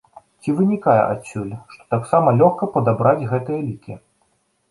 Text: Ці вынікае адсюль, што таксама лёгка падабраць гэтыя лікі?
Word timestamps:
Ці 0.43 0.53
вынікае 0.59 1.01
адсюль, 1.01 1.51
што 1.73 1.81
таксама 1.95 2.33
лёгка 2.41 2.71
падабраць 2.77 3.27
гэтыя 3.35 3.61
лікі? 3.69 3.93